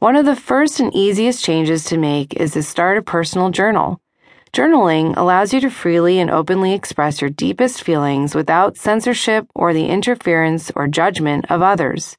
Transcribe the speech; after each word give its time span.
One 0.00 0.16
of 0.16 0.26
the 0.26 0.36
first 0.36 0.80
and 0.80 0.94
easiest 0.94 1.42
changes 1.42 1.84
to 1.84 1.96
make 1.96 2.34
is 2.34 2.52
to 2.52 2.62
start 2.62 2.98
a 2.98 3.02
personal 3.02 3.50
journal. 3.50 4.00
Journaling 4.52 5.16
allows 5.16 5.54
you 5.54 5.60
to 5.60 5.70
freely 5.70 6.18
and 6.18 6.30
openly 6.30 6.74
express 6.74 7.20
your 7.20 7.30
deepest 7.30 7.82
feelings 7.82 8.34
without 8.34 8.76
censorship 8.76 9.46
or 9.54 9.72
the 9.72 9.86
interference 9.86 10.70
or 10.76 10.88
judgment 10.88 11.46
of 11.48 11.62
others. 11.62 12.16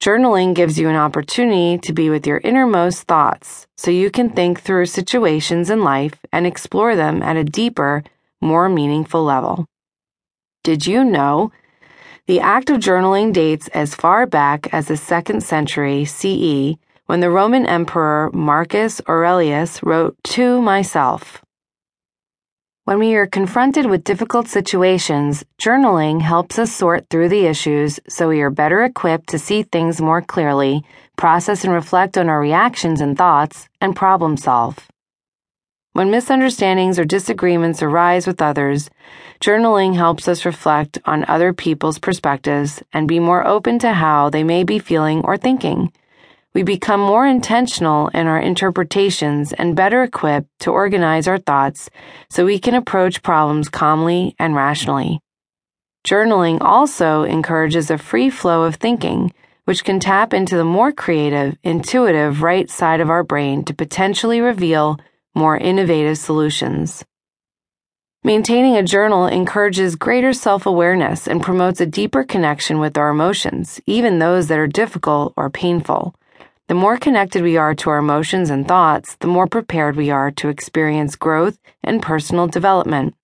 Journaling 0.00 0.54
gives 0.54 0.78
you 0.78 0.88
an 0.88 0.96
opportunity 0.96 1.78
to 1.78 1.92
be 1.92 2.10
with 2.10 2.26
your 2.26 2.38
innermost 2.38 3.02
thoughts 3.04 3.66
so 3.76 3.90
you 3.90 4.10
can 4.10 4.30
think 4.30 4.60
through 4.60 4.86
situations 4.86 5.70
in 5.70 5.82
life 5.82 6.14
and 6.32 6.46
explore 6.46 6.94
them 6.94 7.22
at 7.22 7.36
a 7.36 7.44
deeper, 7.44 8.02
more 8.40 8.68
meaningful 8.68 9.24
level. 9.24 9.66
Did 10.62 10.86
you 10.86 11.04
know? 11.04 11.52
The 12.26 12.40
act 12.40 12.70
of 12.70 12.78
journaling 12.78 13.34
dates 13.34 13.68
as 13.68 13.94
far 13.94 14.24
back 14.24 14.72
as 14.72 14.88
the 14.88 14.96
second 14.96 15.42
century 15.42 16.06
CE 16.06 16.74
when 17.04 17.20
the 17.20 17.28
Roman 17.28 17.66
Emperor 17.66 18.30
Marcus 18.32 18.98
Aurelius 19.06 19.82
wrote, 19.82 20.16
To 20.32 20.62
myself. 20.62 21.42
When 22.84 22.98
we 22.98 23.14
are 23.16 23.26
confronted 23.26 23.84
with 23.84 24.04
difficult 24.04 24.48
situations, 24.48 25.44
journaling 25.60 26.22
helps 26.22 26.58
us 26.58 26.72
sort 26.72 27.10
through 27.10 27.28
the 27.28 27.44
issues 27.44 28.00
so 28.08 28.30
we 28.30 28.40
are 28.40 28.48
better 28.50 28.84
equipped 28.84 29.28
to 29.28 29.38
see 29.38 29.62
things 29.62 30.00
more 30.00 30.22
clearly, 30.22 30.82
process 31.16 31.62
and 31.62 31.74
reflect 31.74 32.16
on 32.16 32.30
our 32.30 32.40
reactions 32.40 33.02
and 33.02 33.18
thoughts, 33.18 33.68
and 33.82 33.94
problem 33.94 34.38
solve. 34.38 34.78
When 35.94 36.10
misunderstandings 36.10 36.98
or 36.98 37.04
disagreements 37.04 37.82
arise 37.82 38.26
with 38.26 38.42
others, 38.42 38.90
journaling 39.40 39.96
helps 39.96 40.28
us 40.28 40.44
reflect 40.44 40.98
on 41.06 41.24
other 41.26 41.52
people's 41.52 41.98
perspectives 41.98 42.82
and 42.92 43.08
be 43.08 43.18
more 43.18 43.46
open 43.46 43.78
to 43.78 43.94
how 43.94 44.28
they 44.28 44.44
may 44.44 44.62
be 44.62 44.78
feeling 44.78 45.22
or 45.24 45.36
thinking 45.38 45.90
we 46.54 46.62
become 46.62 47.00
more 47.00 47.26
intentional 47.26 48.08
in 48.08 48.28
our 48.28 48.38
interpretations 48.38 49.52
and 49.52 49.74
better 49.74 50.04
equipped 50.04 50.48
to 50.60 50.70
organize 50.70 51.26
our 51.26 51.38
thoughts 51.38 51.90
so 52.30 52.44
we 52.44 52.60
can 52.60 52.74
approach 52.74 53.24
problems 53.24 53.68
calmly 53.68 54.36
and 54.38 54.54
rationally. 54.54 55.18
Journaling 56.06 56.58
also 56.60 57.24
encourages 57.24 57.90
a 57.90 57.98
free 57.98 58.30
flow 58.30 58.62
of 58.62 58.76
thinking, 58.76 59.32
which 59.64 59.82
can 59.82 59.98
tap 59.98 60.32
into 60.32 60.56
the 60.56 60.64
more 60.64 60.92
creative, 60.92 61.56
intuitive 61.64 62.42
right 62.42 62.70
side 62.70 63.00
of 63.00 63.10
our 63.10 63.24
brain 63.24 63.64
to 63.64 63.74
potentially 63.74 64.40
reveal 64.40 64.98
more 65.34 65.56
innovative 65.56 66.18
solutions. 66.18 67.04
Maintaining 68.22 68.76
a 68.76 68.82
journal 68.82 69.26
encourages 69.26 69.96
greater 69.96 70.32
self 70.32 70.64
awareness 70.64 71.28
and 71.28 71.42
promotes 71.42 71.80
a 71.80 71.86
deeper 71.86 72.24
connection 72.24 72.78
with 72.78 72.96
our 72.96 73.10
emotions, 73.10 73.80
even 73.86 74.18
those 74.18 74.48
that 74.48 74.58
are 74.58 74.66
difficult 74.66 75.34
or 75.36 75.50
painful. 75.50 76.14
The 76.68 76.74
more 76.74 76.96
connected 76.96 77.42
we 77.42 77.58
are 77.58 77.74
to 77.74 77.90
our 77.90 77.98
emotions 77.98 78.48
and 78.48 78.66
thoughts, 78.66 79.16
the 79.16 79.26
more 79.26 79.46
prepared 79.46 79.96
we 79.96 80.08
are 80.08 80.30
to 80.30 80.48
experience 80.48 81.16
growth 81.16 81.58
and 81.82 82.00
personal 82.00 82.46
development. 82.46 83.14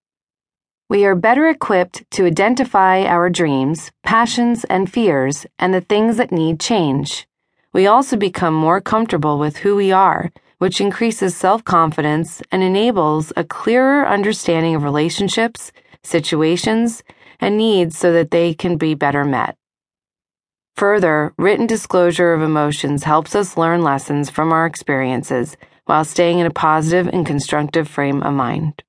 We 0.91 1.07
are 1.07 1.15
better 1.15 1.49
equipped 1.49 2.03
to 2.11 2.27
identify 2.27 3.05
our 3.05 3.31
dreams, 3.31 3.91
passions, 4.03 4.65
and 4.65 4.93
fears, 4.93 5.47
and 5.59 5.73
the 5.73 5.81
things 5.81 6.19
that 6.19 6.33
need 6.33 6.61
change. 6.61 7.27
We 7.73 7.87
also 7.87 8.17
become 8.17 8.53
more 8.53 8.83
comfortable 8.83 9.39
with 9.39 9.59
who 9.59 9.77
we 9.77 9.93
are, 9.93 10.31
which 10.61 10.81
increases 10.81 11.35
self 11.35 11.65
confidence 11.65 12.43
and 12.53 12.63
enables 12.63 13.33
a 13.35 13.43
clearer 13.43 14.07
understanding 14.07 14.75
of 14.75 14.83
relationships, 14.83 15.73
situations, 16.03 17.03
and 17.41 17.57
needs 17.57 17.97
so 17.97 18.13
that 18.13 18.31
they 18.31 18.53
can 18.53 18.77
be 18.77 18.95
better 18.95 19.25
met. 19.25 19.57
Further, 20.77 21.33
written 21.39 21.67
disclosure 21.67 22.35
of 22.35 22.43
emotions 22.43 23.05
helps 23.05 23.35
us 23.35 23.57
learn 23.57 23.83
lessons 23.83 24.29
from 24.29 24.53
our 24.53 24.67
experiences 24.67 25.57
while 25.87 26.05
staying 26.05 26.41
in 26.41 26.47
a 26.47 26.51
positive 26.51 27.09
and 27.09 27.25
constructive 27.25 27.89
frame 27.89 28.23
of 28.23 28.35
mind. 28.35 28.83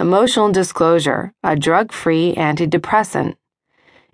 Emotional 0.00 0.50
disclosure, 0.50 1.30
a 1.42 1.56
drug 1.56 1.92
free 1.92 2.34
antidepressant. 2.36 3.36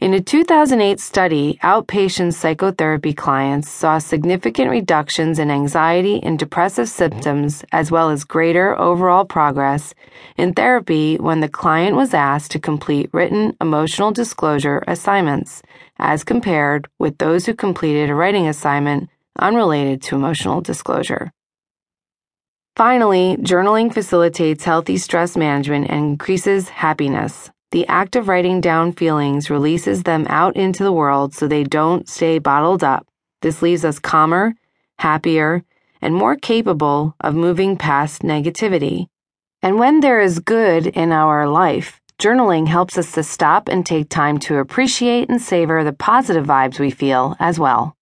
In 0.00 0.14
a 0.14 0.20
2008 0.20 1.00
study, 1.00 1.58
outpatient 1.64 2.32
psychotherapy 2.32 3.12
clients 3.12 3.68
saw 3.68 3.98
significant 3.98 4.70
reductions 4.70 5.40
in 5.40 5.50
anxiety 5.50 6.22
and 6.22 6.38
depressive 6.38 6.88
symptoms, 6.88 7.64
as 7.72 7.90
well 7.90 8.08
as 8.10 8.22
greater 8.22 8.78
overall 8.78 9.24
progress 9.24 9.94
in 10.36 10.54
therapy 10.54 11.16
when 11.16 11.40
the 11.40 11.48
client 11.48 11.96
was 11.96 12.14
asked 12.14 12.52
to 12.52 12.60
complete 12.60 13.10
written 13.12 13.56
emotional 13.60 14.12
disclosure 14.12 14.84
assignments, 14.86 15.62
as 15.98 16.22
compared 16.22 16.86
with 17.00 17.18
those 17.18 17.44
who 17.44 17.52
completed 17.52 18.08
a 18.08 18.14
writing 18.14 18.46
assignment 18.46 19.10
unrelated 19.40 20.00
to 20.02 20.14
emotional 20.14 20.60
disclosure. 20.60 21.32
Finally, 22.76 23.36
journaling 23.40 23.92
facilitates 23.92 24.62
healthy 24.62 24.96
stress 24.96 25.36
management 25.36 25.90
and 25.90 26.04
increases 26.04 26.68
happiness. 26.68 27.50
The 27.70 27.86
act 27.86 28.16
of 28.16 28.28
writing 28.28 28.62
down 28.62 28.92
feelings 28.92 29.50
releases 29.50 30.04
them 30.04 30.26
out 30.30 30.56
into 30.56 30.82
the 30.82 30.92
world 30.92 31.34
so 31.34 31.46
they 31.46 31.64
don't 31.64 32.08
stay 32.08 32.38
bottled 32.38 32.82
up. 32.82 33.06
This 33.42 33.60
leaves 33.60 33.84
us 33.84 33.98
calmer, 33.98 34.54
happier, 34.98 35.62
and 36.00 36.14
more 36.14 36.34
capable 36.34 37.14
of 37.20 37.34
moving 37.34 37.76
past 37.76 38.22
negativity. 38.22 39.08
And 39.60 39.78
when 39.78 40.00
there 40.00 40.20
is 40.20 40.38
good 40.38 40.86
in 40.86 41.12
our 41.12 41.46
life, 41.46 42.00
journaling 42.18 42.68
helps 42.68 42.96
us 42.96 43.12
to 43.12 43.22
stop 43.22 43.68
and 43.68 43.84
take 43.84 44.08
time 44.08 44.38
to 44.38 44.56
appreciate 44.56 45.28
and 45.28 45.40
savor 45.40 45.84
the 45.84 45.92
positive 45.92 46.46
vibes 46.46 46.78
we 46.78 46.90
feel 46.90 47.36
as 47.38 47.58
well. 47.58 47.94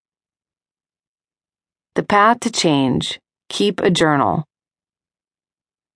The 1.96 2.04
path 2.04 2.38
to 2.40 2.52
change. 2.52 3.18
Keep 3.48 3.80
a 3.80 3.90
journal. 3.90 4.44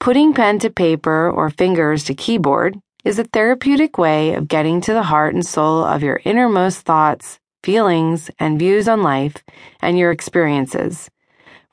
Putting 0.00 0.34
pen 0.34 0.59
to 0.60 0.70
paper 0.70 1.30
or 1.30 1.50
fingers 1.50 2.04
to 2.04 2.14
keyboard 2.14 2.80
is 3.04 3.18
a 3.18 3.24
therapeutic 3.24 3.96
way 3.96 4.34
of 4.34 4.48
getting 4.48 4.80
to 4.82 4.92
the 4.92 5.04
heart 5.04 5.34
and 5.34 5.46
soul 5.46 5.84
of 5.84 6.02
your 6.02 6.20
innermost 6.24 6.80
thoughts, 6.80 7.38
feelings, 7.62 8.30
and 8.38 8.58
views 8.58 8.88
on 8.88 9.02
life 9.02 9.36
and 9.80 9.98
your 9.98 10.10
experiences. 10.10 11.10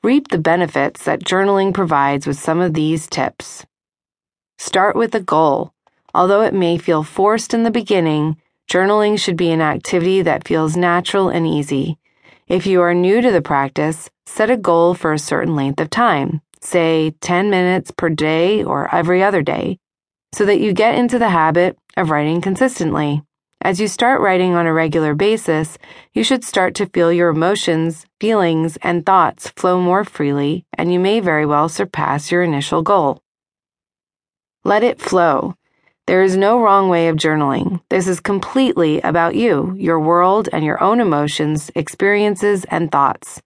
Reap 0.02 0.28
the 0.28 0.38
benefits 0.38 1.04
that 1.04 1.24
journaling 1.24 1.74
provides 1.74 2.26
with 2.26 2.38
some 2.38 2.60
of 2.60 2.72
these 2.72 3.06
tips. 3.06 3.66
Start 4.56 4.96
with 4.96 5.14
a 5.14 5.20
goal. 5.20 5.72
Although 6.14 6.42
it 6.42 6.54
may 6.54 6.78
feel 6.78 7.02
forced 7.02 7.52
in 7.52 7.62
the 7.62 7.70
beginning, 7.70 8.40
journaling 8.70 9.18
should 9.18 9.36
be 9.36 9.50
an 9.50 9.60
activity 9.60 10.22
that 10.22 10.48
feels 10.48 10.76
natural 10.76 11.28
and 11.28 11.46
easy. 11.46 11.98
If 12.46 12.66
you 12.66 12.80
are 12.80 12.94
new 12.94 13.20
to 13.20 13.30
the 13.30 13.42
practice, 13.42 14.08
set 14.24 14.50
a 14.50 14.56
goal 14.56 14.94
for 14.94 15.12
a 15.12 15.18
certain 15.18 15.54
length 15.54 15.80
of 15.80 15.90
time, 15.90 16.40
say 16.62 17.10
10 17.20 17.50
minutes 17.50 17.90
per 17.90 18.08
day 18.08 18.64
or 18.64 18.92
every 18.94 19.22
other 19.22 19.42
day 19.42 19.78
so 20.32 20.44
that 20.44 20.60
you 20.60 20.72
get 20.72 20.94
into 20.94 21.18
the 21.18 21.30
habit 21.30 21.76
of 21.96 22.10
writing 22.10 22.40
consistently. 22.40 23.22
As 23.60 23.80
you 23.80 23.88
start 23.88 24.20
writing 24.20 24.54
on 24.54 24.66
a 24.66 24.72
regular 24.72 25.14
basis, 25.14 25.78
you 26.14 26.22
should 26.22 26.44
start 26.44 26.76
to 26.76 26.86
feel 26.86 27.12
your 27.12 27.30
emotions, 27.30 28.06
feelings, 28.20 28.78
and 28.82 29.04
thoughts 29.04 29.48
flow 29.56 29.80
more 29.80 30.04
freely, 30.04 30.64
and 30.74 30.92
you 30.92 31.00
may 31.00 31.18
very 31.18 31.44
well 31.44 31.68
surpass 31.68 32.30
your 32.30 32.44
initial 32.44 32.82
goal. 32.82 33.20
Let 34.64 34.84
it 34.84 35.00
flow. 35.00 35.56
There 36.06 36.22
is 36.22 36.36
no 36.36 36.60
wrong 36.60 36.88
way 36.88 37.08
of 37.08 37.16
journaling. 37.16 37.82
This 37.90 38.06
is 38.06 38.20
completely 38.20 39.00
about 39.00 39.34
you, 39.34 39.74
your 39.76 39.98
world, 39.98 40.48
and 40.52 40.64
your 40.64 40.82
own 40.82 41.00
emotions, 41.00 41.70
experiences, 41.74 42.64
and 42.70 42.92
thoughts. 42.92 43.42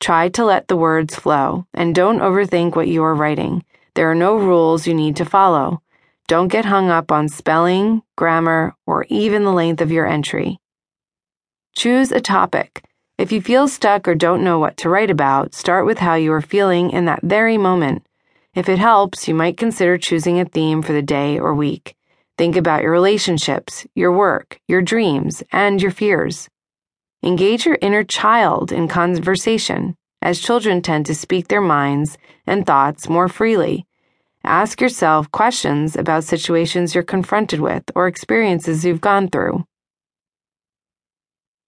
Try 0.00 0.28
to 0.30 0.44
let 0.44 0.68
the 0.68 0.76
words 0.76 1.16
flow, 1.16 1.66
and 1.72 1.94
don't 1.94 2.20
overthink 2.20 2.76
what 2.76 2.88
you 2.88 3.02
are 3.02 3.14
writing. 3.14 3.64
There 3.94 4.10
are 4.10 4.14
no 4.14 4.36
rules 4.36 4.86
you 4.86 4.94
need 4.94 5.16
to 5.16 5.24
follow. 5.24 5.82
Don't 6.28 6.48
get 6.48 6.64
hung 6.64 6.90
up 6.90 7.12
on 7.12 7.28
spelling, 7.28 8.02
grammar, 8.16 8.74
or 8.84 9.06
even 9.08 9.44
the 9.44 9.52
length 9.52 9.80
of 9.80 9.92
your 9.92 10.06
entry. 10.06 10.58
Choose 11.76 12.10
a 12.10 12.20
topic. 12.20 12.82
If 13.16 13.30
you 13.30 13.40
feel 13.40 13.68
stuck 13.68 14.08
or 14.08 14.16
don't 14.16 14.42
know 14.42 14.58
what 14.58 14.76
to 14.78 14.88
write 14.88 15.10
about, 15.10 15.54
start 15.54 15.86
with 15.86 15.98
how 15.98 16.16
you 16.16 16.32
are 16.32 16.40
feeling 16.40 16.90
in 16.90 17.04
that 17.04 17.22
very 17.22 17.56
moment. 17.56 18.04
If 18.54 18.68
it 18.68 18.80
helps, 18.80 19.28
you 19.28 19.34
might 19.34 19.56
consider 19.56 19.98
choosing 19.98 20.40
a 20.40 20.44
theme 20.44 20.82
for 20.82 20.92
the 20.92 21.00
day 21.00 21.38
or 21.38 21.54
week. 21.54 21.94
Think 22.36 22.56
about 22.56 22.82
your 22.82 22.90
relationships, 22.90 23.86
your 23.94 24.10
work, 24.10 24.58
your 24.66 24.82
dreams, 24.82 25.44
and 25.52 25.80
your 25.80 25.92
fears. 25.92 26.48
Engage 27.22 27.64
your 27.64 27.78
inner 27.80 28.02
child 28.02 28.72
in 28.72 28.88
conversation, 28.88 29.94
as 30.20 30.40
children 30.40 30.82
tend 30.82 31.06
to 31.06 31.14
speak 31.14 31.46
their 31.46 31.60
minds 31.60 32.18
and 32.46 32.66
thoughts 32.66 33.08
more 33.08 33.28
freely. 33.28 33.85
Ask 34.46 34.80
yourself 34.80 35.28
questions 35.32 35.96
about 35.96 36.22
situations 36.22 36.94
you're 36.94 37.02
confronted 37.02 37.58
with 37.58 37.82
or 37.96 38.06
experiences 38.06 38.84
you've 38.84 39.00
gone 39.00 39.28
through. 39.28 39.64